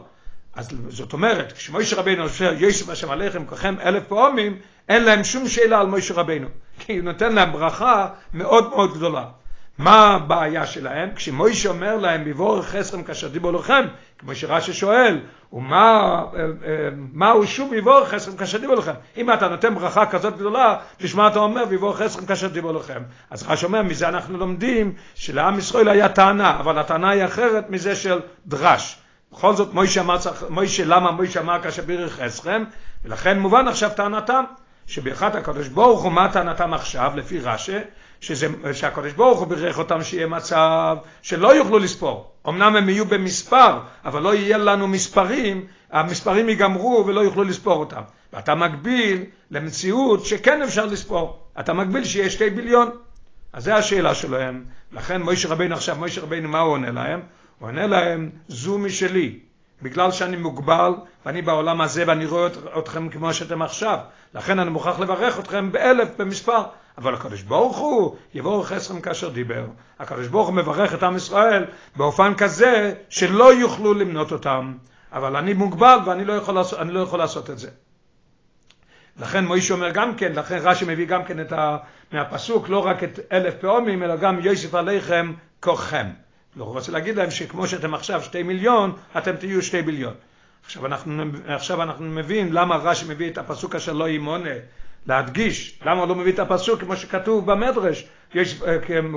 אז 0.56 0.70
זאת 0.90 1.14
אומרת, 1.14 1.52
כשמוישה 1.52 1.96
רבינו 1.96 2.24
אומר, 2.24 2.54
יוסף 2.58 2.90
השם 2.90 3.12
עליכם 3.12 3.46
כולכם 3.46 3.76
אלף 3.84 4.04
פעמים, 4.08 4.58
אין 4.90 5.04
להם 5.04 5.24
שום 5.24 5.48
שאלה 5.48 5.80
על 5.80 5.88
מוישה 5.88 6.14
רבינו, 6.14 6.48
כי 6.80 6.98
הוא 6.98 7.06
נותן 7.06 7.34
להם 7.34 7.52
ברכה 7.52 8.08
מאוד 8.34 8.70
מאוד 8.70 8.94
גדולה. 8.94 9.26
מה 9.78 10.08
הבעיה 10.16 10.66
שלהם? 10.66 11.10
כשמוישה 11.16 11.70
אומר 11.70 11.96
להם, 11.98 12.26
בבורך 12.26 12.66
חסרם 12.66 13.04
כאשר 13.04 13.28
דיבו 13.28 13.52
לכם, 13.52 13.86
כמו 14.18 14.36
שרש"י 14.36 14.74
שואל, 14.74 15.20
ומה 15.54 16.24
מה 17.14 17.30
הוא 17.30 17.46
שוב 17.46 17.76
בבורך 17.78 18.10
חסרם 18.10 18.38
כאשר 18.38 18.58
דיבו 18.58 18.76
לכם? 18.76 18.92
אם 19.18 19.34
אתה 19.34 19.48
נותן 19.48 19.76
ברכה 19.76 20.06
כזאת 20.06 20.38
גדולה, 20.38 20.78
בשביל 21.02 21.28
אתה 21.28 21.40
אומר, 21.40 21.66
בבורך 21.66 22.02
חסרם 22.02 22.26
כאשר 22.26 22.48
דיבו 22.48 22.74
לכם? 22.74 23.02
אז 23.30 23.44
רש"י 23.48 23.66
אומר, 23.66 23.82
מזה 23.84 24.10
אנחנו 24.10 24.38
לומדים 24.38 24.94
שלעם 25.16 25.60
ישראל 25.60 25.88
היה 25.88 26.10
טענה, 26.10 26.60
אבל 26.60 26.78
הטענה 26.78 27.10
היא 27.10 27.26
אחרת 27.26 27.70
מזה 27.70 27.96
של 27.96 28.20
דרש. 28.48 28.98
בכל 29.32 29.56
זאת 29.56 29.74
מוישה 29.74 30.04
מוישה 30.50 30.86
למה 30.86 31.12
מוישה 31.12 31.40
אמר 31.40 31.62
כאשר 31.62 31.82
בירך 31.82 32.20
חסכם, 32.20 32.64
ולכן 33.06 33.40
מובן 33.40 33.68
עכשיו 33.68 33.92
טענתם, 33.96 34.44
שברכת 34.88 35.36
הקדוש 35.36 35.68
ברוך 35.68 36.04
הוא 36.04 36.12
מה 36.12 36.32
טענתם 36.34 36.74
עכשיו 36.74 37.12
לפי 37.16 37.40
רש"י, 37.40 37.78
שהקדוש 38.74 39.14
ברוך 39.14 39.40
הוא 39.40 39.48
בירך 39.48 39.80
אותם 39.80 40.04
שיהיה 40.04 40.28
מצב 40.28 40.98
שלא 41.22 41.56
יוכלו 41.56 41.80
לספור. 41.80 42.32
אמנם 42.48 42.76
הם 42.76 42.90
יהיו 42.90 43.06
במספר, 43.06 43.80
אבל 44.06 44.22
לא 44.22 44.36
יהיה 44.36 44.58
לנו 44.58 44.88
מספרים, 44.88 45.68
המספרים 45.92 46.50
ייגמרו 46.50 47.04
ולא 47.08 47.22
יוכלו 47.22 47.44
לספור 47.44 47.80
אותם. 47.80 48.02
ואתה 48.34 48.56
מגביל 48.56 49.24
למציאות 49.52 50.26
שכן 50.26 50.62
אפשר 50.62 50.86
לספור. 50.86 51.40
אתה 51.60 51.74
מגביל 51.74 52.06
שיהיה 52.06 52.30
שתי 52.30 52.50
ביליון. 52.50 52.90
אז 53.54 53.64
זו 53.64 53.72
השאלה 53.72 54.16
שלהם. 54.16 54.64
לכן 54.92 55.22
מוישה 55.22 55.50
רבינו 55.50 55.76
עכשיו, 55.76 55.96
מוישה 55.96 56.22
רבינו 56.22 56.50
מה 56.50 56.60
הוא 56.60 56.74
עונה 56.74 56.92
להם? 56.92 57.22
הוא 57.62 57.68
עונה 57.68 57.88
להם, 57.88 58.30
זו 58.48 58.78
משלי. 58.78 59.40
בגלל 59.82 60.12
שאני 60.12 60.38
מוגבל, 60.38 60.94
ואני 61.26 61.42
בעולם 61.42 61.82
הזה 61.82 62.04
ואני 62.08 62.26
רואה 62.26 62.48
אתכם 62.80 63.10
כמו 63.10 63.34
שאתם 63.34 63.62
עכשיו. 63.62 64.00
לכן 64.34 64.60
אני 64.60 64.70
מוכרח 64.70 65.00
לברך 65.00 65.40
אתכם 65.40 65.72
באלף 65.72 66.08
במספר. 66.18 66.64
אבל 66.98 67.14
הקדוש 67.14 67.42
ברוך 67.42 67.78
הוא 67.78 68.16
יבורך 68.34 68.72
עשרם 68.72 69.02
כאשר 69.02 69.30
דיבר. 69.30 69.66
הקדוש 70.00 70.28
ברוך 70.28 70.48
הוא 70.48 70.56
מברך 70.56 70.94
את 70.94 71.04
עם 71.04 71.16
ישראל 71.16 71.66
באופן 71.96 72.34
כזה 72.36 72.94
שלא 73.10 73.54
יוכלו 73.54 73.94
למנות 73.94 74.32
אותם. 74.32 74.74
אבל 75.12 75.36
אני 75.36 75.54
מוגבל 75.54 75.98
ואני 76.06 76.26
לא 76.26 76.34
יכול 76.34 76.56
לעשות, 76.56 76.80
לא 76.80 77.00
יכול 77.00 77.20
לעשות 77.20 77.50
את 77.50 77.60
זה. 77.60 77.70
לכן 79.20 79.46
מויש 79.46 79.72
אומר 79.72 79.92
גם 79.92 80.16
כן, 80.16 80.32
לכן 80.36 80.58
רש"י 80.62 80.86
מביא 80.88 81.06
גם 81.06 81.24
כן 81.24 81.42
את 81.42 81.52
ה, 81.52 81.78
מהפסוק, 82.12 82.70
לא 82.70 82.86
רק 82.86 83.04
את 83.04 83.20
אלף 83.32 83.54
פעמים, 83.62 84.04
אלא 84.04 84.16
גם 84.16 84.40
יוסף 84.40 84.76
עליכם 84.76 85.34
כוחכם. 85.60 86.06
לא 86.56 86.64
רוצה 86.64 86.92
להגיד 86.92 87.16
להם 87.16 87.32
שכמו 87.32 87.68
שאתם 87.68 87.94
עכשיו 87.94 88.22
שתי 88.24 88.44
מיליון, 88.44 88.94
אתם 89.18 89.36
תהיו 89.36 89.62
שתי 89.62 89.82
ביליון. 89.82 90.14
עכשיו 90.66 90.86
אנחנו, 90.86 91.24
עכשיו 91.48 91.84
אנחנו 91.84 92.06
מבין 92.06 92.54
למה 92.54 92.76
רש"י 92.76 93.06
מביא 93.10 93.30
את 93.30 93.38
הפסוק 93.38 93.76
אשר 93.76 93.94
לא 93.94 94.10
ימונה, 94.10 94.50
להדגיש, 95.08 95.80
למה 95.86 96.00
הוא 96.00 96.08
לא 96.08 96.16
מביא 96.16 96.34
את 96.34 96.40
הפסוק 96.40 96.80
כמו 96.80 96.96
שכתוב 96.96 97.52
במדרש, 97.52 98.06
יש, 98.34 98.62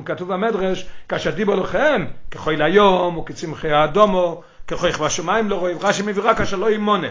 כתוב 0.05 0.33
במדרש, 0.33 0.87
כאשר 1.09 1.31
דיבו 1.31 1.55
לכם, 1.55 2.05
כחוי 2.31 2.57
ליום, 2.57 3.17
או 3.17 3.25
כצמחי 3.25 3.73
האדומו, 3.73 4.43
כחוי 4.67 4.93
בשמיים 4.93 5.51
לא 5.51 5.57
רואים, 5.57 5.79
רש"י 5.81 6.03
מביא 6.03 6.23
רק 6.23 6.39
כאשר 6.39 6.57
לא 6.57 6.71
ימונה. 6.71 7.09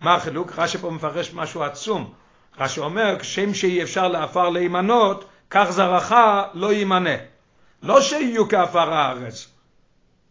מה 0.00 0.14
החילוק? 0.14 0.52
רש"י 0.58 0.78
פה 0.78 0.90
מפרש 0.90 1.34
משהו 1.34 1.62
עצום. 1.62 2.12
רש"י 2.58 2.80
אומר, 2.80 3.16
כשם 3.18 3.54
שאי 3.54 3.82
אפשר 3.82 4.08
לעפר 4.08 4.48
להימנות, 4.48 5.24
כך 5.50 5.70
זרעך 5.70 6.14
לא 6.54 6.72
יימנה. 6.72 7.14
לא 7.82 8.00
שיהיו 8.00 8.48
כעפר 8.48 8.94
הארץ, 8.94 9.48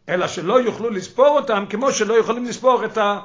אלא 0.09 0.27
שלא 0.27 0.61
יוכלו 0.61 0.89
לספור 0.89 1.27
אותם 1.27 1.65
כמו 1.69 1.91
שלא 1.91 2.13
יכולים 2.13 2.45
לספור 2.45 2.85
את, 2.85 2.97
ה, 2.97 3.19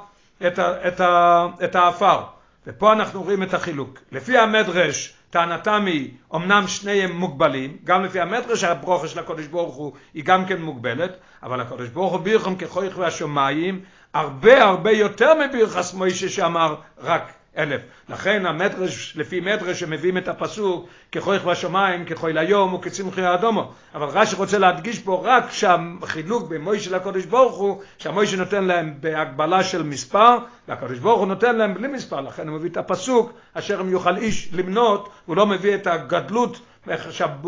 את, 0.47 0.59
ה, 0.59 0.89
את, 0.89 1.01
ה, 1.01 1.47
את 1.65 1.75
העפר. 1.77 2.23
ופה 2.67 2.93
אנחנו 2.93 3.23
רואים 3.23 3.43
את 3.43 3.55
החילוק. 3.55 3.99
לפי 4.13 4.39
המדרש, 4.39 5.15
טענתם 5.31 5.87
היא, 5.87 6.11
אמנם 6.35 6.65
שניהם 6.67 7.13
מוגבלים, 7.13 7.77
גם 7.85 8.05
לפי 8.05 8.21
המדרש 8.21 8.65
הברוכה 8.65 9.09
של 9.09 9.19
הקדוש 9.19 9.47
ברוך 9.47 9.75
הוא 9.75 9.93
היא 10.15 10.25
גם 10.25 10.47
כן 10.47 10.63
מוגבלת, 10.63 11.17
אבל 11.43 11.61
הקדוש 11.61 11.89
ברוך 11.89 12.13
הוא 12.13 12.21
בירכם 12.21 12.57
כחויך 12.57 12.99
והשמיים, 12.99 13.81
הרבה 14.15 14.65
הרבה 14.65 14.91
יותר 14.91 15.33
מבירכס 15.35 15.95
מוישה 15.95 16.29
שאמר 16.29 16.75
רק 16.99 17.33
אלף. 17.57 17.81
לכן 18.09 18.47
המדרש, 18.47 19.17
לפי 19.17 19.41
מדרש 19.41 19.81
שמביאים 19.81 20.19
את 20.19 20.29
הפסוק 20.29 20.89
כחויך 21.13 21.45
בשמיים, 21.45 22.05
כחוי 22.05 22.33
ליום 22.33 22.75
וכצמחי 22.75 23.23
האדומו. 23.23 23.73
אבל 23.95 24.07
רש"י 24.07 24.37
רוצה 24.37 24.59
להדגיש 24.59 24.99
פה 24.99 25.23
רק 25.25 25.51
שהחילוק 25.51 26.49
בין 26.49 26.61
מוישה 26.61 26.97
לקדוש 26.97 27.25
ברוך 27.25 27.57
הוא, 27.57 27.83
שהמוישה 27.99 28.37
נותן 28.37 28.65
להם 28.65 28.95
בהגבלה 29.01 29.65
של 29.65 29.83
מספר, 29.83 30.39
והקדוש 30.69 30.99
ברוך 30.99 31.19
הוא 31.19 31.27
נותן 31.27 31.57
להם 31.57 31.75
בלי 31.75 31.89
מספר. 31.89 32.21
לכן 32.21 32.49
הוא 32.49 32.57
מביא 32.57 32.71
את 32.71 32.77
הפסוק, 32.77 33.33
אשר 33.55 33.81
אם 33.81 33.89
יוכל 33.89 34.17
איש 34.17 34.49
למנות, 34.53 35.09
הוא 35.27 35.37
לא 35.37 35.47
מביא 35.47 35.75
את 35.75 35.87
הגדלות, 35.87 36.61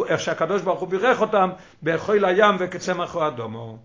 איך 0.09 0.21
שהקדוש 0.21 0.63
ברוך 0.63 0.81
הוא 0.81 0.89
בירך 0.89 1.21
אותם, 1.21 1.51
בחוי 1.83 2.21
לים 2.21 2.57
וכצמח 2.59 3.17
האדומו. 3.17 3.79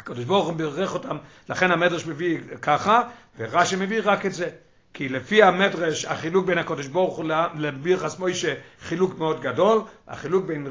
הקדוש 0.00 0.24
ברוך 0.24 0.46
הוא 0.46 0.54
בירך 0.54 0.94
אותם, 0.94 1.16
לכן 1.48 1.70
המדרש 1.70 2.06
מביא 2.06 2.38
ככה, 2.62 3.02
ורש"י 3.38 3.76
מביא 3.76 4.00
רק 4.04 4.26
את 4.26 4.32
זה. 4.32 4.50
כי 4.96 5.08
לפי 5.08 5.42
המדרש 5.42 6.04
החילוק 6.04 6.46
בין 6.46 6.58
הקדוש 6.58 6.86
ברוך 6.86 7.16
הוא 7.16 7.24
לבירחס 7.54 8.18
מוישה 8.18 8.54
חילוק 8.80 9.18
מאוד 9.18 9.40
גדול, 9.40 9.80
החילוק 10.08 10.44
בין, 10.46 10.68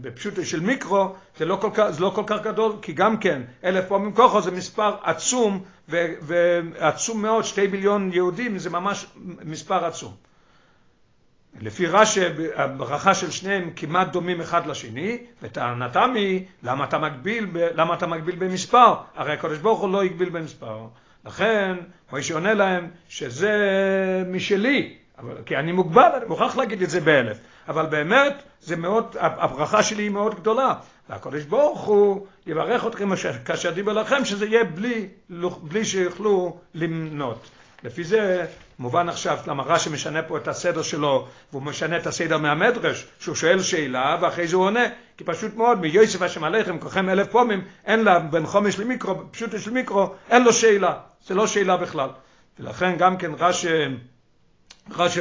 בפשוטו 0.00 0.44
של 0.44 0.60
מיקרו 0.60 1.14
זה 1.36 1.44
לא, 1.44 1.56
כל 1.60 1.70
כך, 1.74 1.90
זה 1.90 2.00
לא 2.00 2.12
כל 2.14 2.22
כך 2.26 2.42
גדול, 2.42 2.72
כי 2.82 2.92
גם 2.92 3.16
כן 3.16 3.42
אלף 3.64 3.88
פעמים 3.88 4.14
כוחו 4.14 4.42
זה 4.42 4.50
מספר 4.50 4.96
עצום, 5.02 5.64
ו, 5.88 6.06
ועצום 6.22 7.22
מאוד, 7.22 7.44
שתי 7.44 7.68
ביליון 7.68 8.10
יהודים 8.12 8.58
זה 8.58 8.70
ממש 8.70 9.06
מספר 9.44 9.84
עצום. 9.84 10.12
לפי 11.60 11.86
רש"י 11.86 12.20
הברכה 12.54 13.14
של 13.14 13.30
שניהם 13.30 13.70
כמעט 13.76 14.12
דומים 14.12 14.40
אחד 14.40 14.66
לשני, 14.66 15.18
וטענתם 15.42 16.12
היא 16.14 16.44
למה 16.62 16.84
אתה 16.84 16.98
מגביל, 16.98 17.46
למה 17.54 17.94
אתה 17.94 18.06
מגביל 18.06 18.36
במספר? 18.36 18.94
הרי 19.16 19.32
הקדוש 19.32 19.58
ברוך 19.58 19.80
הוא 19.80 19.92
לא 19.92 20.02
הגביל 20.02 20.28
במספר. 20.28 20.86
לכן, 21.24 21.76
מוישה 22.12 22.34
עונה 22.34 22.54
להם 22.54 22.88
שזה 23.08 23.52
משלי, 24.26 24.94
אבל, 25.18 25.34
כי 25.46 25.56
אני 25.56 25.72
מוגבל, 25.72 26.10
אני 26.16 26.24
מוכרח 26.24 26.56
להגיד 26.56 26.82
את 26.82 26.90
זה 26.90 27.00
באלף. 27.00 27.38
אבל 27.68 27.86
באמת, 27.86 28.42
זה 28.60 28.76
מאוד, 28.76 29.16
הברכה 29.20 29.82
שלי 29.82 30.02
היא 30.02 30.10
מאוד 30.10 30.34
גדולה. 30.34 30.74
והקדוש 31.08 31.44
ברוך 31.44 31.80
הוא 31.80 32.26
יברך 32.46 32.86
אתכם 32.86 33.08
כאשר 33.44 33.70
דיבר 33.70 33.92
לכם, 33.92 34.24
שזה 34.24 34.46
יהיה 34.46 34.64
בלי, 34.64 35.08
בלי 35.62 35.84
שיוכלו 35.84 36.58
למנות. 36.74 37.50
לפי 37.84 38.04
זה 38.04 38.46
מובן 38.78 39.08
עכשיו 39.08 39.38
למה 39.46 39.62
רש"י 39.62 39.90
משנה 39.90 40.22
פה 40.22 40.36
את 40.36 40.48
הסדר 40.48 40.82
שלו 40.82 41.28
והוא 41.52 41.62
משנה 41.62 41.96
את 41.96 42.06
הסדר 42.06 42.38
מהמדרש 42.38 43.06
שהוא 43.20 43.34
שואל 43.34 43.62
שאלה 43.62 44.16
ואחרי 44.20 44.48
זה 44.48 44.56
הוא 44.56 44.64
עונה 44.64 44.86
כי 45.20 45.24
פשוט 45.24 45.56
מאוד 45.56 45.80
מיוסף 45.80 46.22
השם 46.22 46.44
עליכם 46.44 46.78
כולכם 46.78 47.08
אלף 47.08 47.26
פעמים 47.26 47.64
אין 47.84 48.04
לה 48.04 48.18
בין 48.18 48.46
חומש 48.46 48.78
למיקרו 48.78 49.14
פשוט 49.30 49.54
יש 49.54 49.68
למיקרו 49.68 50.14
אין 50.30 50.44
לו 50.44 50.52
שאלה 50.52 50.98
זה 51.26 51.34
לא 51.34 51.46
שאלה 51.46 51.76
בכלל 51.76 52.08
ולכן 52.60 52.96
גם 52.96 53.16
כן 53.16 53.30
רש"י 53.38 53.68
רש"י 54.90 55.20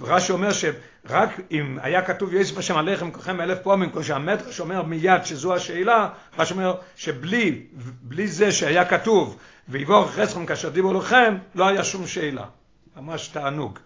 רש"י 0.00 0.32
אומר 0.32 0.52
שרק 0.52 1.40
אם 1.50 1.78
היה 1.82 2.02
כתוב 2.02 2.34
יוסף 2.34 2.58
השם 2.58 2.76
עליכם 2.76 3.10
כולכם 3.10 3.40
אלף 3.40 3.58
פעמים 3.58 3.90
כמו 3.90 4.04
שהמדרש 4.04 4.60
אומר 4.60 4.82
מיד 4.82 5.24
שזו 5.24 5.54
השאלה 5.54 6.08
רש"י 6.38 6.54
אומר 6.54 6.74
שבלי 6.96 7.66
בלי 8.02 8.28
זה 8.28 8.52
שהיה 8.52 8.84
כתוב 8.84 9.38
ויבור 9.68 10.06
חסכם 10.06 10.46
כאשר 10.46 10.68
דיברו 10.68 10.94
לכם, 10.94 11.36
לא 11.54 11.68
היה 11.68 11.84
שום 11.84 12.06
שאלה. 12.06 12.44
ממש 12.96 13.28
תענוג. 13.28 13.78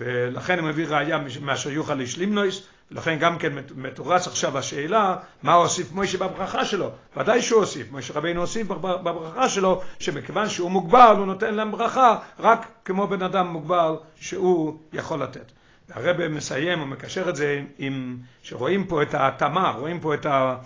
ולכן 0.00 0.58
הוא 0.58 0.68
מביא 0.68 0.86
ראייה 0.88 1.18
מאשר 1.40 1.70
יוכל 1.70 2.00
איש 2.00 2.16
לימנויס, 2.16 2.62
ולכן 2.92 3.18
גם 3.18 3.38
כן 3.38 3.52
מתורץ 3.76 4.26
עכשיו 4.26 4.58
השאלה, 4.58 5.16
מה 5.42 5.54
הוסיף 5.54 5.92
מוישה 5.92 6.18
בברכה 6.18 6.64
שלו? 6.64 6.90
ודאי 7.16 7.42
שהוא 7.42 7.60
הוסיף, 7.60 7.92
מוישה 7.92 8.14
רבינו 8.14 8.40
הוסיף 8.40 8.66
בברכה 8.66 9.48
שלו, 9.48 9.82
שמכיוון 9.98 10.48
שהוא 10.48 10.70
מוגבל, 10.70 11.14
הוא 11.18 11.26
נותן 11.26 11.54
להם 11.54 11.72
ברכה, 11.72 12.18
רק 12.38 12.66
כמו 12.84 13.06
בן 13.06 13.22
אדם 13.22 13.46
מוגבל 13.46 13.96
שהוא 14.20 14.78
יכול 14.92 15.22
לתת. 15.22 15.52
והרבא 15.88 16.28
מסיים, 16.28 16.78
הוא 16.78 16.86
מקשר 16.86 17.28
את 17.28 17.36
זה 17.36 17.62
עם, 17.78 18.16
שרואים 18.42 18.86
פה 18.86 19.02
את 19.02 19.14
ההתאמה, 19.14 19.70
רואים 19.70 20.00
פה 20.00 20.14
את 20.14 20.26
ה... 20.26 20.56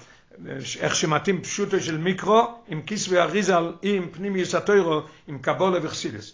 איך 0.80 0.94
שמתאים 0.94 1.42
פשוטו 1.42 1.80
של 1.80 1.98
מיקרו, 1.98 2.54
עם 2.68 2.82
כיסוי 2.82 3.20
אריזל, 3.20 3.72
עם 3.82 4.08
פנימיוס 4.12 4.54
התוירו, 4.54 5.02
עם 5.28 5.38
קבולה 5.38 5.78
וחסידס. 5.82 6.32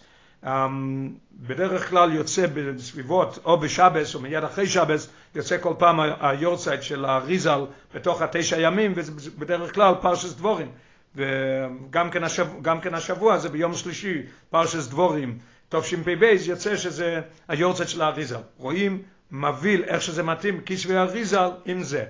בדרך 1.33 1.89
כלל 1.89 2.13
יוצא 2.13 2.45
בסביבות, 2.47 3.39
או 3.45 3.57
בשבס 3.57 4.15
או 4.15 4.19
מיד 4.19 4.43
אחרי 4.43 4.67
שבס, 4.67 5.09
יוצא 5.35 5.57
כל 5.61 5.73
פעם 5.77 5.99
היורצייט 6.19 6.81
של 6.81 7.05
האריזל 7.05 7.61
בתוך 7.93 8.21
התשע 8.21 8.59
ימים, 8.59 8.93
וזה 8.95 9.11
בדרך 9.37 9.75
כלל 9.75 9.93
פרשס 10.01 10.33
דבורים. 10.33 10.71
וגם 11.15 12.09
כן, 12.11 12.23
השבוע, 12.23 12.61
גם 12.61 12.81
כן 12.81 12.93
השבוע 12.93 13.37
זה 13.37 13.49
ביום 13.49 13.75
שלישי, 13.75 14.21
פרשס 14.49 14.87
דבורים, 14.87 15.37
תשפ"ב, 15.69 16.23
יוצא 16.45 16.77
שזה 16.77 17.21
היורצייט 17.47 17.89
של 17.89 18.01
האריזל. 18.01 18.41
רואים, 18.57 19.01
מביא 19.31 19.83
איך 19.83 20.01
שזה 20.01 20.23
מתאים, 20.23 20.61
כיסוי 20.61 20.97
אריזל 20.97 21.49
עם 21.65 21.83
זה. 21.83 22.03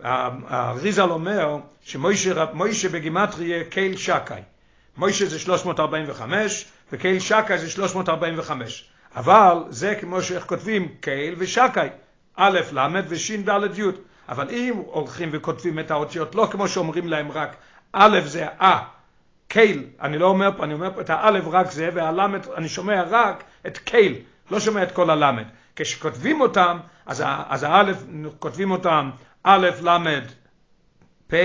האריזל 0.00 1.10
אומר 1.10 1.58
שמוישה 1.82 2.88
בגימטריה 2.92 3.64
קייל 3.64 3.96
שקאי. 3.96 4.42
מוישה 4.96 5.26
זה 5.26 5.38
345 5.38 6.66
וקייל 6.92 7.20
שקאי 7.20 7.58
זה 7.58 7.70
345. 7.70 8.84
אבל 9.16 9.64
זה 9.68 9.94
כמו 10.00 10.22
שאיך 10.22 10.46
כותבים 10.46 10.88
קייל 11.00 11.34
ושקאי, 11.38 11.88
א', 12.36 12.60
ל' 12.72 13.00
וש', 13.08 13.30
ד', 13.30 13.78
י'. 13.78 13.82
אבל 14.28 14.50
אם 14.50 14.82
הולכים 14.86 15.28
וכותבים 15.32 15.78
את 15.78 15.90
האותיות 15.90 16.34
לא 16.34 16.48
כמו 16.50 16.68
שאומרים 16.68 17.08
להם 17.08 17.32
רק 17.32 17.56
א' 17.92 18.20
זה 18.24 18.46
א, 18.58 18.76
קייל, 19.48 19.84
אני 20.00 20.18
לא 20.18 20.26
אומר 20.26 20.50
פה, 20.56 20.64
אני 20.64 20.74
אומר 20.74 20.94
פה 20.94 21.00
את 21.00 21.10
האלף 21.10 21.44
רק 21.46 21.70
זה, 21.70 21.88
והלמד, 21.94 22.48
אני 22.56 22.68
שומע 22.68 23.02
רק 23.10 23.44
את 23.66 23.78
קייל, 23.78 24.14
לא 24.50 24.60
שומע 24.60 24.82
את 24.82 24.92
כל 24.92 25.10
הלמד. 25.10 25.44
כשכותבים 25.76 26.40
אותם, 26.40 26.78
אז, 27.06 27.22
אז 27.48 27.62
האלף, 27.62 28.04
כותבים 28.38 28.70
אותם 28.70 29.10
א', 29.42 29.68
ל', 29.82 30.20
פ', 31.28 31.36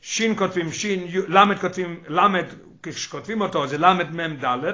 ש' 0.00 0.22
כותבים 0.36 0.72
ש', 0.72 0.86
ל' 1.28 1.54
כותבים, 1.60 2.00
ל', 2.08 2.42
כשכותבים 2.82 3.40
אותו 3.40 3.66
זה 3.66 3.78
ל', 3.78 3.92
מ', 3.92 4.36
ד', 4.44 4.72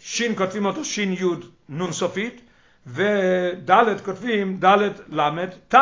ש' 0.00 0.22
כותבים 0.36 0.66
אותו 0.66 0.84
ש', 0.84 0.98
י', 0.98 1.24
נ' 1.68 1.92
סופית, 1.92 2.40
וד' 2.86 4.00
כותבים 4.04 4.60
ד', 4.64 4.78
ל', 5.12 5.46
ת', 5.68 5.74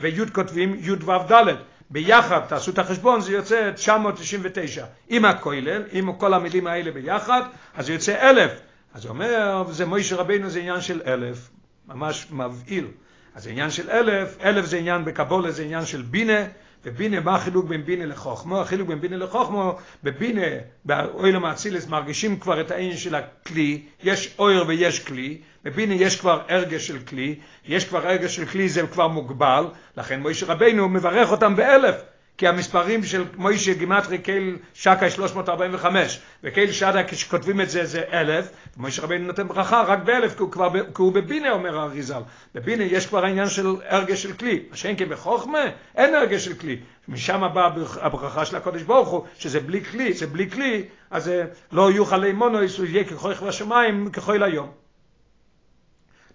וי' 0.00 0.30
כותבים 0.32 0.76
י', 0.80 0.90
ו', 0.90 1.32
ד'. 1.32 1.54
ביחד, 1.90 2.40
תעשו 2.48 2.70
את 2.70 2.78
החשבון, 2.78 3.20
זה 3.20 3.32
יוצא 3.32 3.70
999. 3.74 4.84
עם 5.08 5.24
הכולל, 5.24 5.82
עם 5.92 6.12
כל 6.12 6.34
המילים 6.34 6.66
האלה 6.66 6.90
ביחד, 6.90 7.42
אז 7.74 7.86
זה 7.86 7.92
יוצא 7.92 8.30
אלף. 8.30 8.52
אז 8.94 9.04
הוא 9.04 9.10
אומר, 9.10 9.64
זה 9.70 9.86
מוישה 9.86 10.16
רבינו 10.16 10.50
זה 10.50 10.58
עניין 10.58 10.80
של 10.80 11.02
אלף, 11.06 11.50
ממש 11.88 12.26
מבהיל. 12.30 12.86
אז 13.34 13.42
זה 13.42 13.50
עניין 13.50 13.70
של 13.70 13.90
אלף, 13.90 14.36
אלף 14.40 14.64
זה 14.64 14.76
עניין 14.76 15.04
בקבולה, 15.04 15.50
זה 15.50 15.62
עניין 15.62 15.86
של 15.86 16.02
בינה, 16.02 16.44
ובינה, 16.86 17.20
מה 17.20 17.34
החילוק 17.34 17.66
בין 17.66 17.84
בינה 17.84 18.06
לחוכמו? 18.06 18.60
החילוק 18.60 18.88
בין 18.88 19.00
בינה 19.00 19.16
לחוכמו, 19.16 19.78
בבינה, 20.04 20.46
באוילם 20.84 21.44
האצילס 21.44 21.86
מרגישים 21.86 22.38
כבר 22.38 22.60
את 22.60 22.70
העניין 22.70 22.96
של 22.96 23.14
הכלי, 23.14 23.82
יש 24.02 24.34
אויר 24.38 24.64
ויש 24.66 25.00
כלי, 25.00 25.38
בבינה 25.64 25.94
יש 25.94 26.20
כבר 26.20 26.42
הרגש 26.48 26.86
של 26.86 26.98
כלי, 26.98 27.34
יש 27.64 27.84
כבר 27.84 28.06
הרגש 28.06 28.36
של 28.36 28.46
כלי, 28.46 28.68
זה 28.68 28.86
כבר 28.86 29.08
מוגבל, 29.08 29.64
לכן 29.96 30.20
מוישה 30.20 30.46
רבינו 30.46 30.88
מברך 30.88 31.30
אותם 31.30 31.56
באלף. 31.56 32.02
כי 32.38 32.48
המספרים 32.48 33.04
של 33.04 33.24
מוישה 33.36 33.74
גימטרי 33.74 34.18
קייל 34.18 34.56
שקה 34.74 35.10
345 35.10 36.20
וקייל 36.44 36.72
שדה 36.72 37.04
כשכותבים 37.04 37.60
את 37.60 37.70
זה 37.70 37.84
זה 37.84 38.02
אלף 38.12 38.48
ומוישה 38.76 39.02
רבינו 39.02 39.26
נותן 39.26 39.48
ברכה 39.48 39.82
רק 39.82 39.98
באלף 40.04 40.36
כי 40.36 40.42
הוא 40.42 40.50
כבר 40.52 40.70
כי 40.72 41.02
הוא 41.02 41.12
בבינה 41.12 41.50
אומר 41.50 41.78
האריזל. 41.78 42.20
בבינה 42.54 42.84
יש 42.84 43.06
כבר 43.06 43.24
העניין 43.24 43.48
של 43.48 43.66
הרגש 43.88 44.22
של 44.22 44.32
כלי. 44.32 44.62
מה 44.70 44.76
שאין 44.76 44.96
כבחוכמה 44.96 45.64
אין 45.94 46.14
הרגש 46.14 46.44
של 46.44 46.54
כלי. 46.54 46.78
משם 47.08 47.42
באה 47.54 47.70
הברכה 48.00 48.44
של 48.44 48.56
הקודש 48.56 48.82
ברוך 48.82 49.08
הוא 49.08 49.24
שזה 49.38 49.60
בלי 49.60 49.84
כלי 49.84 50.12
זה 50.12 50.26
בלי 50.26 50.50
כלי 50.50 50.84
אז 51.10 51.24
זה 51.24 51.44
לא 51.72 51.92
יוכל 51.92 52.16
לימונו 52.16 52.58
יהיה 52.84 53.04
ככוח 53.04 53.42
בשמיים 53.42 54.10
ככל 54.10 54.42
היום 54.42 54.70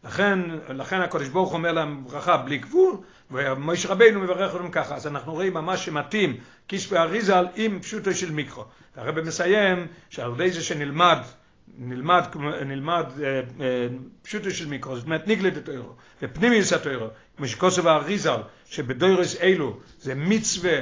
לכן, 0.04 0.40
לכן 0.70 1.02
הקודש 1.02 1.28
ברוך 1.28 1.54
אומר 1.54 1.72
להם 1.72 2.04
ברכה 2.04 2.38
בלי 2.38 2.58
גבול, 2.58 2.98
ומשה 3.32 3.90
רבינו 3.90 4.20
מברך 4.20 4.54
אותם 4.54 4.72
ככה. 4.72 4.96
אז 4.96 5.08
אנחנו 5.08 5.34
רואים 5.34 5.54
ממש 5.54 5.86
שמתאים 5.86 6.38
קיש 6.68 6.92
ואריזל 6.92 7.46
עם 7.56 7.80
פשוטו 7.80 8.14
של 8.14 8.32
מיקרו. 8.32 8.66
הרב 8.96 9.22
מסיים 9.22 9.88
שעל 10.10 10.32
ידי 10.34 10.52
זה 10.52 10.64
שנלמד, 10.64 11.18
נלמד, 11.78 12.24
נלמד 12.66 13.06
אה, 13.24 13.42
אה, 13.60 13.88
פשוטו 14.22 14.52
של 14.52 14.68
מיקרו, 14.68 14.96
זאת 14.96 15.06
אומרת 15.06 15.28
נגלד 15.28 15.58
את 15.58 15.70
האירו, 15.70 15.94
ופנימיוס 16.22 16.74
התאירו, 16.74 17.08
כמו 17.38 17.48
שכוסף 17.48 17.86
האריזל, 17.86 18.42
שבדוירס 18.66 19.36
אלו 19.42 19.80
זה 20.00 20.16
מצווה, 20.16 20.80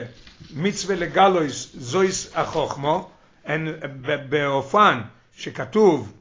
מצווה 0.55 0.95
לגלויס 0.95 1.75
זויס 1.77 2.31
החוכמו, 2.35 3.09
באופן 4.29 5.01
שכתוב, 5.35 6.13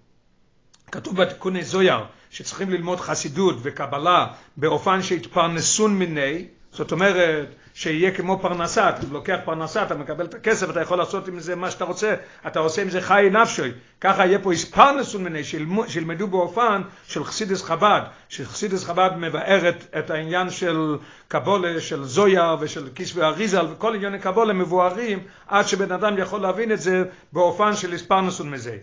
כתוב 0.92 1.22
בתיקוני 1.22 1.64
זויר, 1.64 2.04
שצריכים 2.38 2.70
ללמוד 2.70 3.00
חסידות 3.00 3.56
וקבלה 3.62 4.26
באופן 4.56 5.02
שהתפרנסון 5.02 5.94
מיני, 5.94 6.44
זאת 6.72 6.92
אומרת 6.92 7.48
שיהיה 7.74 8.10
כמו 8.10 8.38
פרנסה, 8.42 8.88
אתה 8.88 9.00
לוקח 9.10 9.38
פרנסה, 9.44 9.82
אתה 9.82 9.94
מקבל 9.94 10.24
את 10.24 10.34
הכסף, 10.34 10.70
אתה 10.70 10.80
יכול 10.80 10.98
לעשות 10.98 11.28
עם 11.28 11.40
זה 11.40 11.56
מה 11.56 11.70
שאתה 11.70 11.84
רוצה, 11.84 12.14
אתה 12.46 12.58
עושה 12.58 12.82
עם 12.82 12.90
זה 12.90 13.00
חי 13.00 13.28
נפשוי, 13.32 13.72
ככה 14.00 14.26
יהיה 14.26 14.38
פה 14.38 14.52
הספרנסון 14.52 15.24
מיני, 15.24 15.44
שילמדו 15.88 16.26
באופן 16.26 16.82
של 17.06 17.24
חסידס 17.24 17.62
חב"ד, 17.62 18.00
שחסידס 18.28 18.84
חב"ד 18.84 19.10
מבארת 19.16 19.84
את 19.98 20.10
העניין 20.10 20.50
של 20.50 20.96
קבולה, 21.28 21.80
של 21.80 22.04
זויה 22.04 22.56
ושל 22.60 22.88
כיס 22.94 23.12
ואריזל, 23.16 23.66
וכל 23.72 23.94
ענייני 23.94 24.18
קבולה 24.18 24.52
מבוארים 24.52 25.18
עד 25.46 25.68
שבן 25.68 25.92
אדם 25.92 26.18
יכול 26.18 26.40
להבין 26.40 26.72
את 26.72 26.80
זה 26.80 27.04
באופן 27.32 27.76
של 27.76 27.92
הספרנסון 27.92 28.50
מזה. 28.50 28.76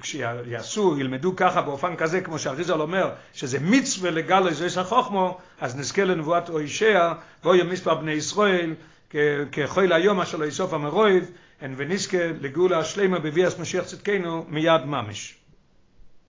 כשיעשו, 0.00 0.98
ילמדו 0.98 1.36
ככה 1.36 1.62
באופן 1.62 1.96
כזה, 1.96 2.20
כמו 2.20 2.38
שאריזל 2.38 2.80
אומר, 2.80 3.10
שזה 3.32 3.58
מצווה 3.60 4.10
לגל 4.10 4.48
יש 4.66 4.76
החוכמו, 4.76 5.38
אז 5.60 5.76
נזכה 5.76 6.04
לנבואת 6.04 6.48
אוישע, 6.48 7.12
ואוי 7.44 7.62
מספר 7.62 7.94
בני 7.94 8.12
ישראל, 8.12 8.74
ככל 9.52 9.92
היום 9.92 10.20
אשר 10.20 10.38
לא 10.38 10.44
יסוף 10.44 10.72
המרויב, 10.72 11.30
ונזכה 11.76 12.26
לגאולה 12.40 12.78
השלמה 12.78 13.18
בביאס 13.18 13.58
משיח 13.58 13.84
צדקנו 13.84 14.44
מיד 14.48 14.84
ממש. 14.84 15.41